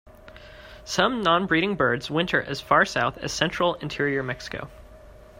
[0.83, 4.67] Some non-breeding birds winter as far south as central interior Mexico.